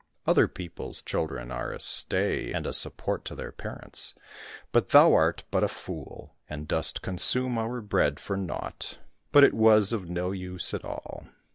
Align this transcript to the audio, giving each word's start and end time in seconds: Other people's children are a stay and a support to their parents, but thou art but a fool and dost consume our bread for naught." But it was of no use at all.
Other 0.25 0.47
people's 0.47 1.03
children 1.03 1.51
are 1.51 1.71
a 1.71 1.79
stay 1.79 2.51
and 2.53 2.65
a 2.65 2.73
support 2.73 3.23
to 3.25 3.35
their 3.35 3.51
parents, 3.51 4.15
but 4.71 4.89
thou 4.89 5.13
art 5.13 5.43
but 5.51 5.63
a 5.63 5.67
fool 5.67 6.33
and 6.49 6.67
dost 6.67 7.03
consume 7.03 7.55
our 7.59 7.81
bread 7.81 8.19
for 8.19 8.35
naught." 8.35 8.97
But 9.31 9.43
it 9.43 9.53
was 9.53 9.93
of 9.93 10.09
no 10.09 10.31
use 10.31 10.73
at 10.73 10.83
all. 10.83 11.27